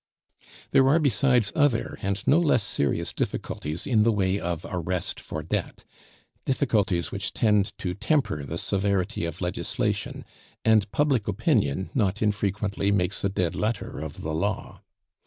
There 0.71 0.87
are, 0.89 0.97
besides, 0.97 1.51
other 1.55 1.99
and 2.01 2.25
no 2.25 2.39
less 2.39 2.63
serious 2.63 3.13
difficulties 3.13 3.85
in 3.85 4.01
the 4.01 4.11
way 4.11 4.39
of 4.39 4.65
arrest 4.67 5.19
for 5.19 5.43
debt 5.43 5.83
difficulties 6.43 7.11
which 7.11 7.33
tend 7.33 7.77
to 7.77 7.93
temper 7.93 8.43
the 8.43 8.57
severity 8.57 9.25
of 9.25 9.41
legislation, 9.41 10.25
and 10.65 10.91
public 10.91 11.27
opinion 11.27 11.91
not 11.93 12.19
infrequently 12.19 12.91
makes 12.91 13.23
a 13.23 13.29
dead 13.29 13.53
letter 13.55 13.99
of 13.99 14.23
the 14.23 14.33
law. 14.33 14.81